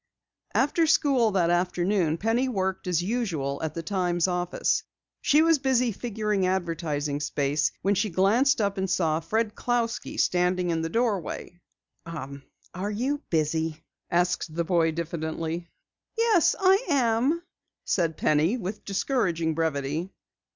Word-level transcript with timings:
After 0.55 0.87
school 0.87 1.29
that 1.33 1.51
afternoon 1.51 2.17
Penny 2.17 2.49
worked 2.49 2.87
as 2.87 3.03
usual 3.03 3.61
at 3.61 3.75
the 3.75 3.83
Times 3.83 4.27
office. 4.27 4.81
She 5.21 5.43
was 5.43 5.59
busy 5.59 5.91
figuring 5.91 6.47
advertising 6.47 7.19
space 7.19 7.71
when 7.83 7.93
she 7.93 8.09
glanced 8.09 8.59
up 8.61 8.79
and 8.79 8.89
saw 8.89 9.19
Fred 9.19 9.53
Clousky 9.53 10.19
standing 10.19 10.71
in 10.71 10.81
the 10.81 10.89
doorway. 10.89 11.61
"Are 12.07 12.41
are 12.73 12.89
you 12.89 13.21
busy?" 13.29 13.83
asked 14.09 14.55
the 14.55 14.63
boy 14.63 14.91
diffidently. 14.91 15.69
"Yes, 16.17 16.55
I 16.59 16.83
am," 16.89 17.43
said 17.85 18.17
Penny 18.17 18.57
with 18.57 18.83
discouraging 18.83 19.53
brevity. 19.53 20.09